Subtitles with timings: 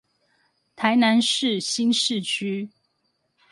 [0.75, 2.67] 台南市新市區